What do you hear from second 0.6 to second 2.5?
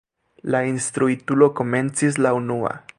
instruitulo komencis la